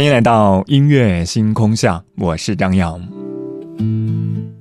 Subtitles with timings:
[0.00, 2.98] 欢迎来到音乐星空下，我是张扬。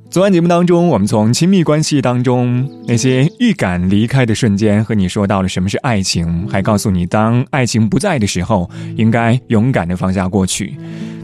[0.10, 10.76] 昨晚节目当中，我们从亲密关系当中那些预感离开的瞬间，和你说到了什么是爱情，还告诉你，当爱情不在的时候，应该勇敢的放下过去。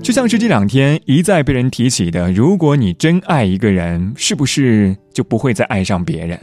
[0.02, 6.40] 就像是这两天一再被人提起的，如果你真爱一个人，是不是就不会再爱上别人？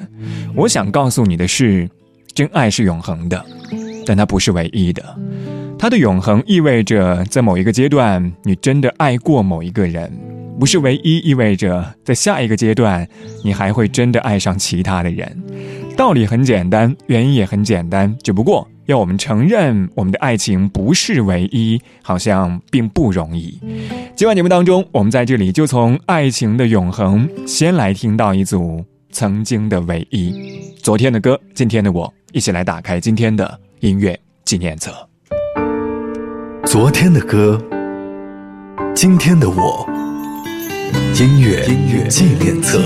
[0.54, 1.88] 我想告诉你的是，
[2.34, 3.42] 真爱是永恒的，
[4.04, 5.02] 但它不是唯一的。
[5.82, 10.12] 它的永恒意味着，在某一个阶段，你真的爱过某一个人，
[10.56, 13.04] 不是唯一意味着，在下一个阶段，
[13.42, 15.42] 你还会真的爱上其他的人。
[15.96, 23.58] 道理很简单，原因也很简单，只不过要我们承认我们的爱情不是唯一，好像并不容易。
[24.14, 30.32] 今晚节目当中，我们在这里就从爱情的永恒，先来听到一组曾经的唯一，
[30.76, 34.92] 昨天的歌，今天的我，一起来打开今天的音乐纪念册。
[36.72, 37.60] 昨天的歌，
[38.94, 39.86] 今天的我，
[41.20, 42.80] 音乐纪念册。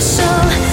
[0.00, 0.69] 手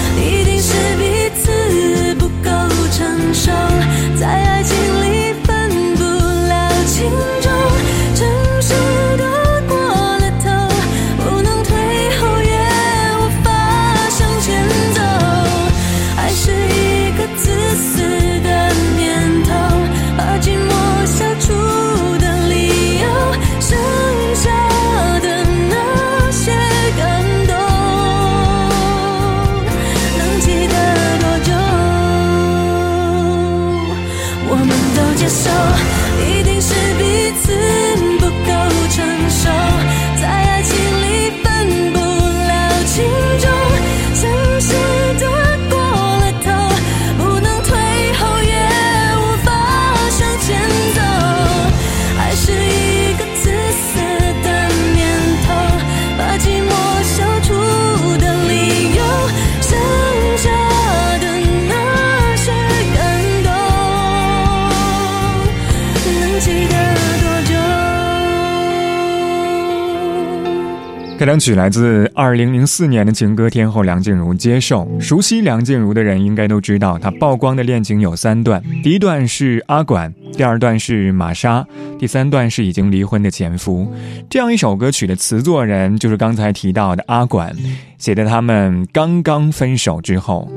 [71.17, 74.85] 开场曲来自二零零四年的情歌天后梁静茹《接受》。
[74.99, 81.65] 熟悉梁静茹的人应该都知道，她曝光的恋情有三段：第一段是阿管，第二段是玛莎，
[81.97, 83.91] 第三段是已经离婚的前夫。
[84.29, 87.51] 这样一首歌曲的词作人就是刚才提到的阿管，
[87.97, 90.47] 写的他们刚刚分手之后。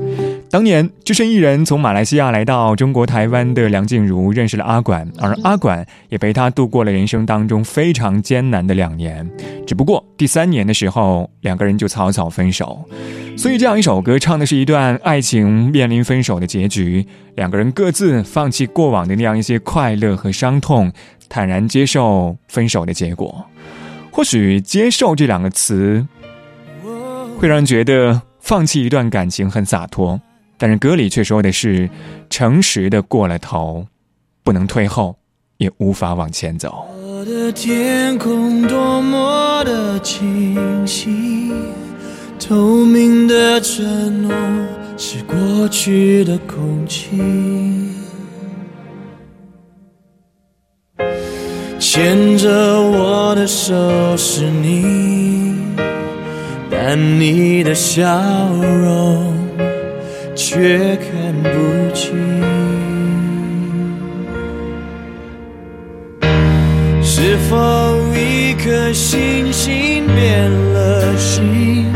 [0.51, 9.25] 当年，只身一人从马来西亚来到中国台湾的梁静茹认识了阿管，而阿管也陪她度过了人生当中非常艰难的两年。
[9.65, 12.83] 只不过第三年的时候，两个人就草草分手。
[13.37, 20.91] 所以，这样一首歌唱的是一段爱情面临分手的结局，两个人各自放弃过往的那样一些快乐和伤痛，
[21.29, 23.45] 坦然接受分手的结果。
[24.11, 26.05] 或许“接受”这两个词，
[27.37, 30.19] 会让人觉得放弃一段感情很洒脱。
[30.61, 31.89] 但是歌里却说的是，
[32.29, 33.83] 诚实的过了头，
[34.43, 35.15] 不能退后，
[35.57, 36.85] 也无法往前走。
[37.01, 41.51] 我的天空多么的清晰，
[42.39, 44.31] 透明的承诺
[44.97, 47.17] 是过去的空气，
[51.79, 55.55] 牵着我的手是你，
[56.69, 58.05] 但你的笑
[58.53, 59.50] 容。
[60.35, 61.49] 却看不
[61.93, 62.11] 清，
[67.03, 67.55] 是否
[68.15, 71.91] 一颗星星变了心？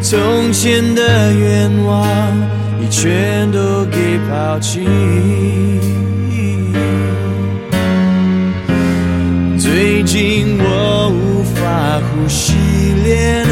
[0.00, 2.06] 从前的愿望
[2.80, 4.80] 已全都给抛弃。
[9.58, 12.54] 最近我无法呼吸，
[13.04, 13.46] 连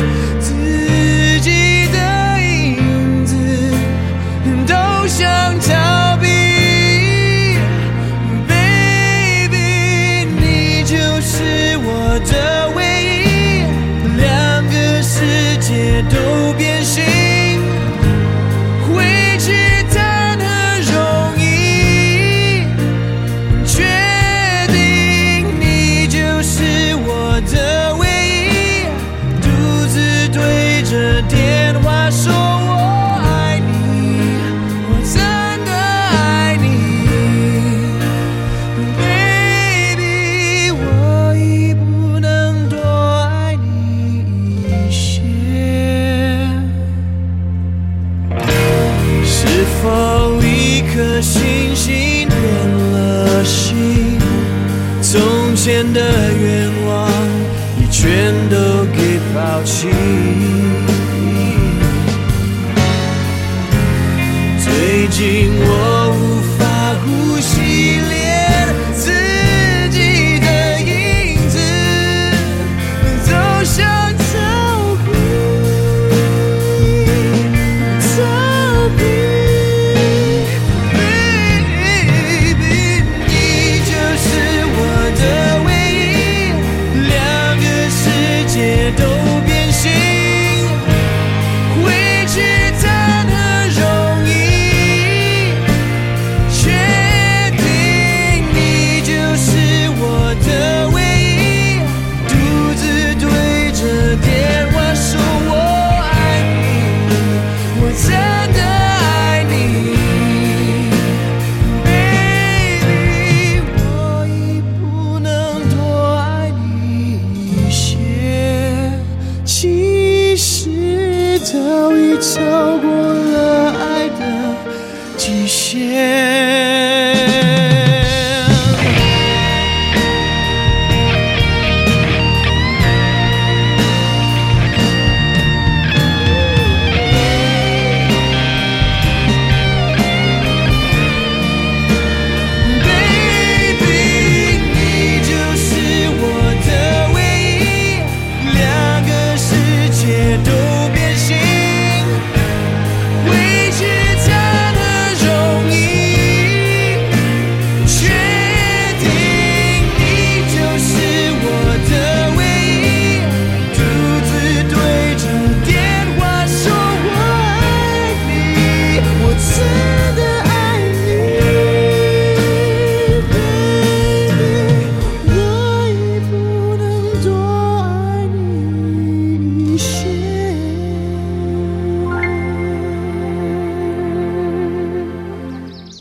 [125.61, 126.70] 谢。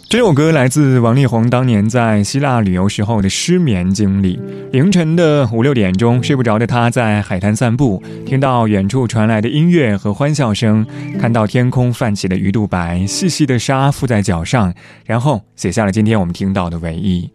[0.10, 4.40] 这首歌来自王力宏当年在希腊旅游时候的失眠经历。
[4.72, 10.84] 凌晨的五六点钟，睡不着的他在海滩散步，听到远处传来的音乐和欢笑声，
[11.20, 14.74] 看到天空泛起的鱼肚白，细细的沙附在脚上，
[15.06, 17.30] 然后写下了今天我们听到的唯一。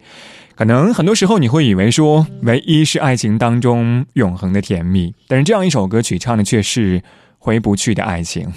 [0.53, 7.01] 可能很多时候你会以为说，唯一是爱情当中永恒的甜蜜，但是这样一首歌曲唱的却是
[7.39, 8.51] 回不去的爱情。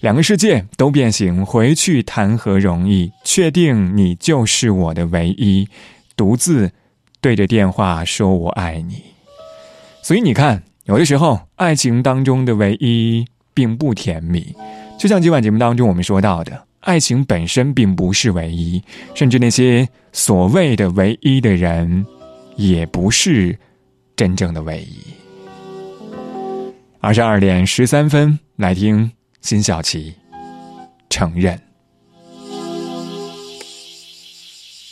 [0.00, 3.12] 两个世界都变形，回去谈何容易？
[3.22, 5.68] 确定你就是我的唯一，
[6.16, 6.72] 独自
[7.20, 9.02] 对着电话说我爱你。
[10.02, 14.54] 所以你看，有的时候爱情当中的唯一并不甜蜜。
[14.98, 18.82] 就像今晚节目当中我们说到的，爱情本身并不是唯一，
[19.14, 22.06] 甚至那些所谓的唯一的人，
[22.56, 23.58] 也不是
[24.16, 24.96] 真正的唯一。
[27.00, 29.12] 二十二点十三分，来听。
[29.40, 30.14] 辛晓琪
[31.08, 31.58] 承认，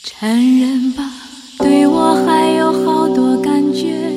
[0.02, 0.28] 承
[0.58, 1.04] 认吧，
[1.58, 4.10] 对我还有好多感觉，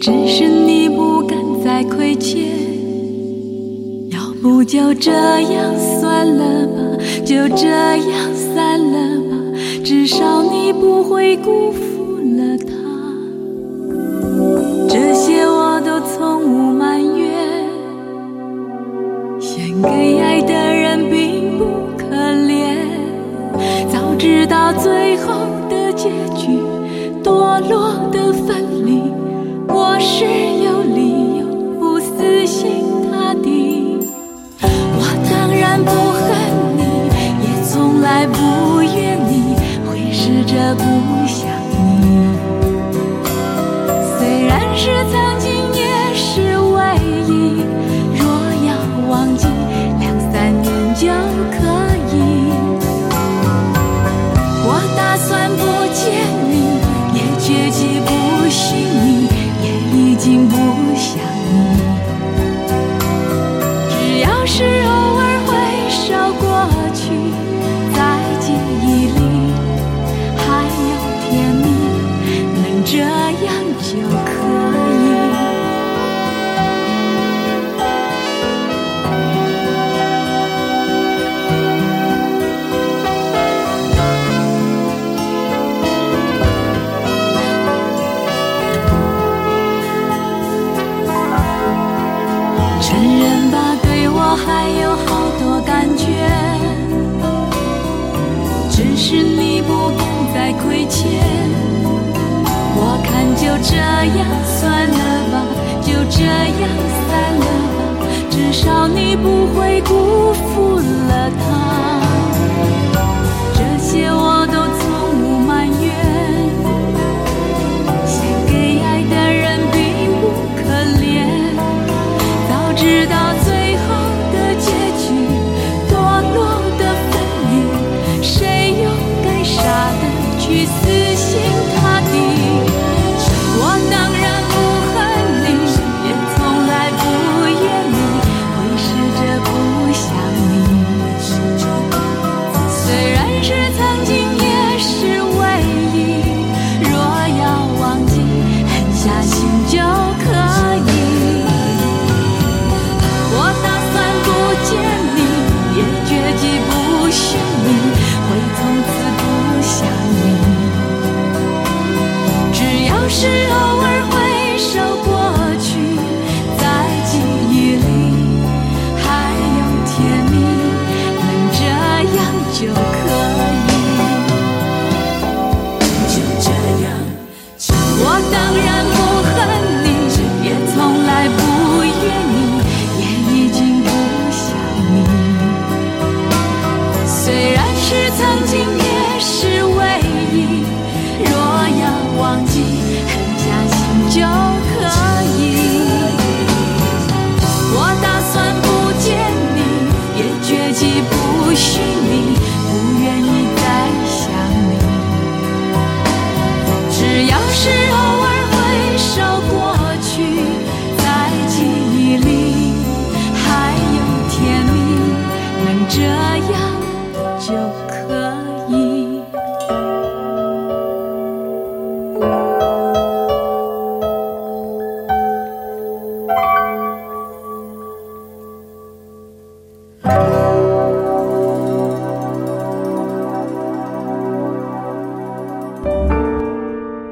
[0.00, 2.46] 只是你不敢再亏欠。
[4.12, 9.36] 要不就这样算了吧，就这样散了吧，
[9.84, 12.66] 至少你不会辜负了他。
[14.88, 16.72] 这些我都从无
[24.18, 25.34] 直到最后
[25.68, 26.58] 的结局，
[27.22, 29.02] 堕落的分离，
[29.68, 31.46] 我是有理由
[31.78, 33.98] 不死心塌地。
[34.62, 36.26] 我当然不恨
[36.76, 36.80] 你，
[37.44, 39.54] 也从来不怨你，
[39.86, 40.82] 会试着不
[41.26, 41.50] 想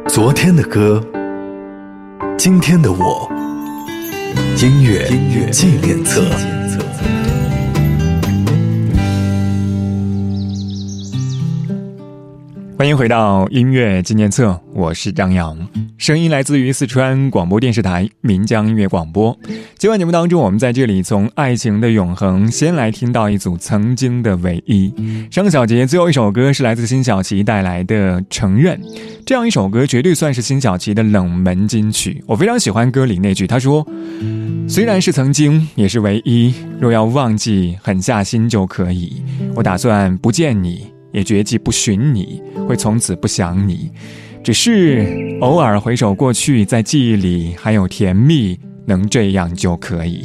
[0.07, 1.03] 昨天的歌，
[2.39, 3.29] 今天的我。
[4.57, 5.09] 音乐
[5.51, 6.23] 纪念册，
[12.79, 15.59] 欢迎回到音乐纪念册，我是张扬。
[16.05, 19.35] 声音来自于四川广播电视台岷江音乐广播。
[19.79, 24.93] 今晚节目当中，我们在这里从爱情的永恒先来听到一组曾经的唯一。
[25.31, 28.79] 上小节最后一首歌是来自辛晓琪带来的《承认》，
[29.25, 32.23] 这样一首歌绝对算是辛晓琪的冷门金曲。
[32.27, 33.83] 我非常喜欢歌里那句，他说
[34.69, 36.53] ：“虽然是曾经，也是唯一。
[36.79, 39.23] 若要忘记，狠下心就可以。
[39.55, 43.89] 我打算不见你。”也决计不寻你，会从此不想你，
[44.45, 50.23] 只是偶尔回首过去，在记忆里还有甜蜜，能这样就可以。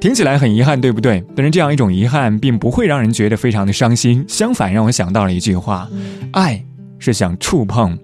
[0.00, 1.22] 听起来很遗憾，对不对？
[1.36, 5.86] 但是这样一种遗憾，并不会让人觉得非常的伤心，相反，让我想到了一句话：
[6.32, 6.64] 爱
[6.98, 7.98] 是想触碰，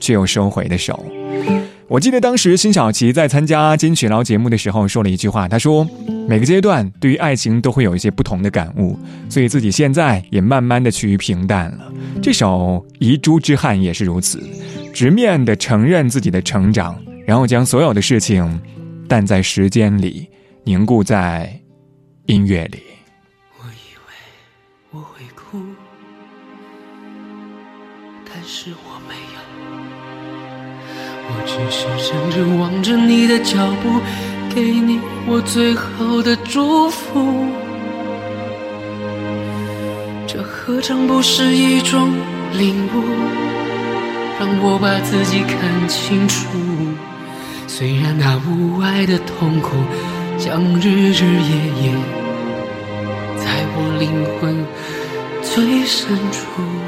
[0.00, 1.04] 却又收回的手。
[1.88, 5.88] 我记得当时辛晓琪在参加金曲捞节目的时候说了一句话，她说
[6.28, 8.98] ：“每个阶段对于爱情都会有一些不同的感悟，
[9.30, 11.90] 所以自己现在也慢慢的趋于平淡了。”
[12.22, 14.38] 这首《遗珠之憾》也是如此，
[14.92, 16.94] 直面的承认自己的成长，
[17.26, 18.60] 然后将所有的事情
[19.08, 20.28] 淡在时间里，
[20.64, 21.58] 凝固在
[22.26, 22.82] 音乐里。
[23.58, 24.12] 我以为
[24.90, 25.58] 我会哭，
[28.26, 28.72] 但是。
[31.70, 34.00] 只是认真望着你的脚步，
[34.54, 37.46] 给你我最后的祝福。
[40.26, 42.12] 这何尝不是一种
[42.52, 43.02] 领悟，
[44.38, 46.46] 让我把自己看清楚。
[47.66, 49.76] 虽然那无爱的痛苦，
[50.38, 51.92] 将日日夜夜
[53.36, 54.64] 在我灵魂
[55.42, 56.87] 最深处。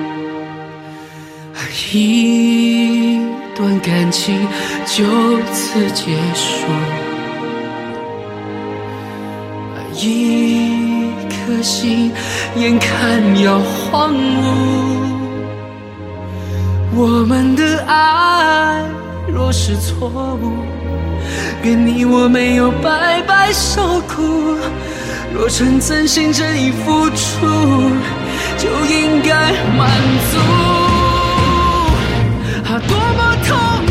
[1.93, 3.19] 一
[3.55, 4.47] 段感情
[4.85, 5.03] 就
[5.51, 6.67] 此结束，
[9.93, 12.11] 一颗心
[12.55, 14.17] 眼看要荒芜。
[16.93, 18.83] 我们的爱
[19.27, 20.09] 若是错
[20.41, 20.51] 误，
[21.63, 24.55] 愿你我没有白白受苦。
[25.33, 27.47] 若曾真心真意付出，
[28.57, 29.89] 就应该满
[30.31, 30.90] 足。
[32.87, 33.90] 多么痛。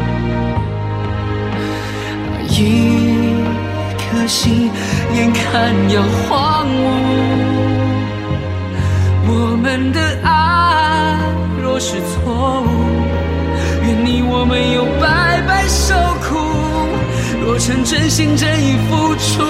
[2.53, 2.63] 一
[3.97, 4.69] 颗心
[5.15, 6.69] 眼看要荒芜，
[9.25, 11.17] 我们的爱
[11.61, 12.65] 若是错误，
[13.85, 16.29] 愿你我没有白白受苦。
[17.43, 19.43] 若曾真心真意付出，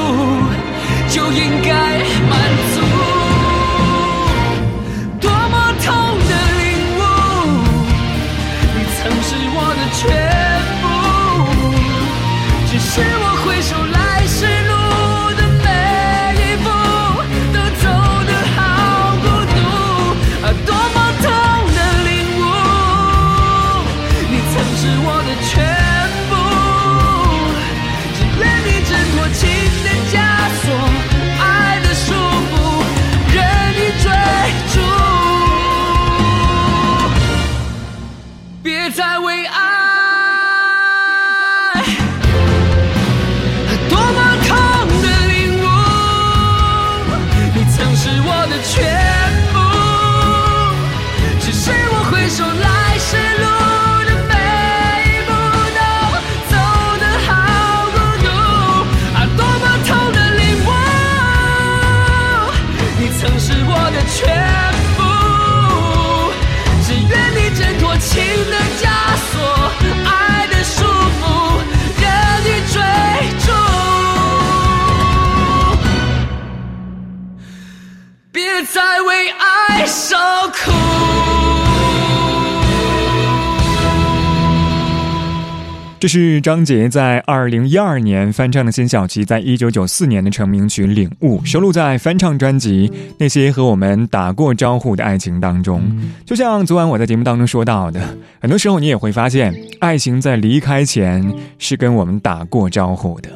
[86.02, 95.80] 这是张杰在二零一二年翻唱的辛晓琪在一九九四年的成名曲《领悟》，收录在翻唱专辑《那些和我们打过招呼的爱情》当中。
[96.26, 98.02] 就像昨晚我在节目当中说到的，
[98.40, 101.24] 很多时候你也会发现，爱情在离开前
[101.60, 103.30] 是跟我们打过招呼的。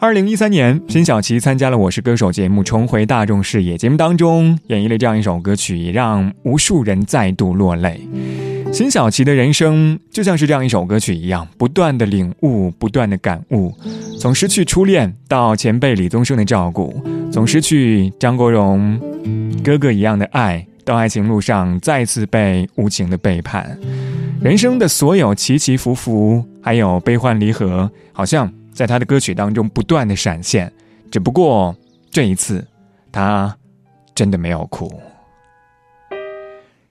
[0.00, 3.78] 二零一三年，辛晓琪参加了《我是歌手》节目，重回大众视野。
[3.78, 8.00] 节目当中演绎了这样一首歌曲，也让无数人再度落泪。
[8.74, 13.72] 辛晓琪的人生就像是这样一首歌曲一样，不断的领悟，不断的感悟，
[14.18, 16.92] 从失去初恋到前辈李宗盛的照顾，
[17.32, 19.00] 从失去张国荣
[19.62, 23.78] 哥哥一样的爱，到爱情路上再次被无情的背叛，
[24.42, 30.72] 人生的所有起起伏伏，还有悲欢离合，好像在他的歌曲当中不断的闪现。
[31.12, 31.72] 只不过
[32.10, 32.66] 这一次，
[33.12, 33.56] 他
[34.16, 34.92] 真的没有哭。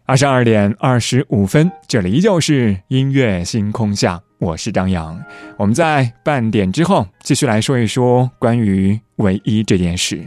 [0.06, 5.18] 二十二点二十五分，这里依旧是音乐星空下，我是张扬。
[5.56, 10.22] 我们在半点之后继续来说一说关于唯一这件事。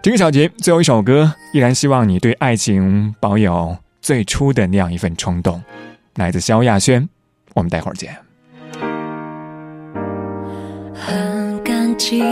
[0.00, 5.60] 这个小节最后一首歌，依然希望你对爱情保有最初的那样一份冲动。
[6.14, 7.08] 来自萧亚轩，
[7.54, 8.16] 我们待会儿见。
[10.94, 12.22] 很感激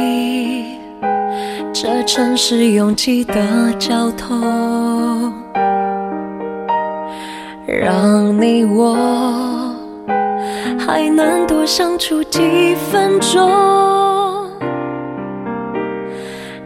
[1.73, 5.35] 这城市拥挤的交通，
[7.67, 8.95] 让你我
[10.79, 13.51] 还能多相处几分钟。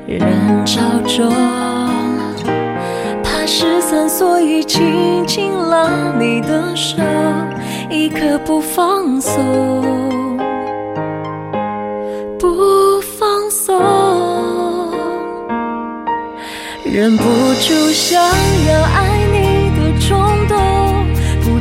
[0.07, 0.21] 人
[0.67, 1.33] 潮中，
[3.23, 6.97] 怕失散，所以紧紧拉你的手，
[7.89, 10.37] 一刻不放松。
[12.39, 13.81] 不放松，
[16.85, 20.57] 忍不住想要爱你的冲动，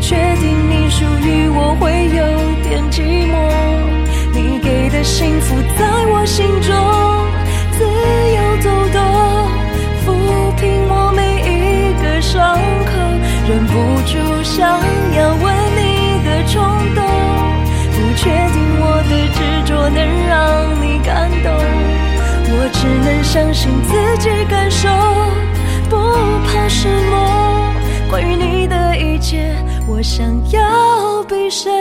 [0.07, 2.23] 确定你属于我会有
[2.63, 3.35] 点寂寞。
[4.31, 6.71] 你给的幸福在我心中
[7.75, 9.03] 自由走动，
[10.05, 10.07] 抚
[10.55, 12.55] 平我每一个伤
[12.87, 12.95] 口，
[13.49, 13.73] 忍不
[14.07, 14.79] 住想
[15.11, 16.63] 要吻你的冲
[16.95, 17.03] 动，
[17.91, 21.51] 不确定我的执着能让你感动，
[22.55, 24.87] 我只能相信自己感受，
[25.89, 25.97] 不
[26.47, 27.27] 怕失落。
[28.09, 29.53] 关于你的一切，
[29.89, 31.71] 我想要比谁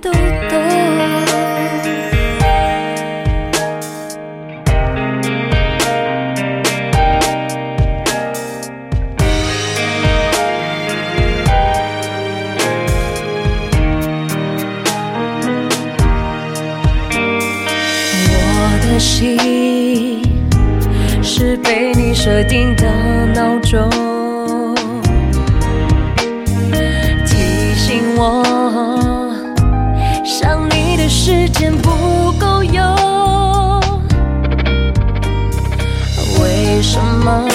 [0.00, 0.20] 都懂。
[18.30, 20.22] 我的心
[21.22, 22.86] 是被你设定的
[23.34, 23.88] 闹钟，
[28.20, 28.42] 我
[30.24, 32.82] 想你的时间不够用。
[36.42, 37.46] 为什么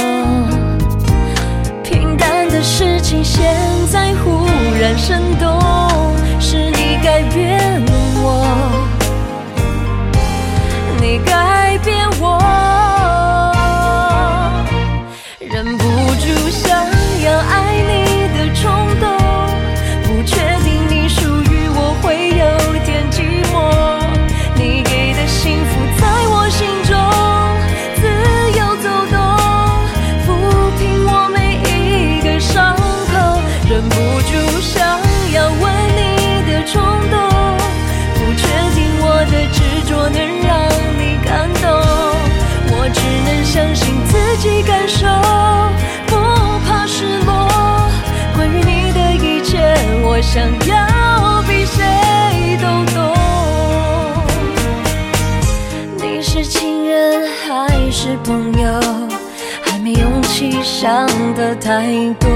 [60.84, 61.88] 想的太
[62.20, 62.30] 多。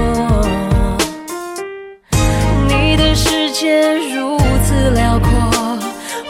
[2.66, 5.28] 你的世界如此辽阔，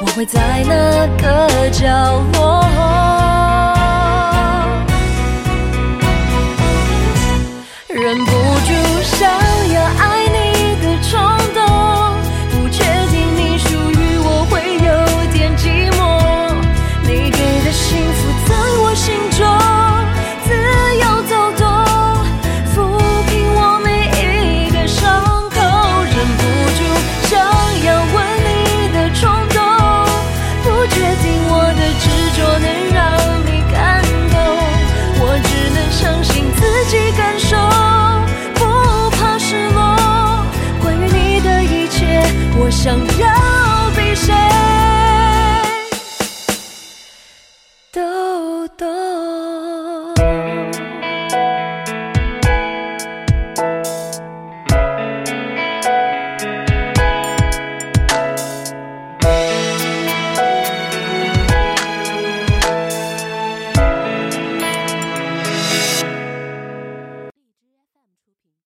[0.01, 0.75] 我会在哪
[1.23, 1.87] 个角
[2.33, 2.67] 落？
[7.87, 8.33] 忍不